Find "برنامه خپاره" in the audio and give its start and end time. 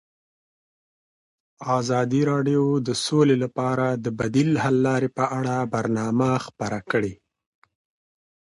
5.73-6.79